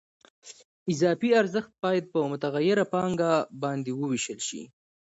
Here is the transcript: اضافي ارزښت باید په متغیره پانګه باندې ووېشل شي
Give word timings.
اضافي 0.93 1.29
ارزښت 1.41 1.71
باید 1.83 2.05
په 2.13 2.19
متغیره 2.31 2.85
پانګه 2.93 3.31
باندې 3.61 3.91
ووېشل 3.93 4.39
شي 4.47 4.61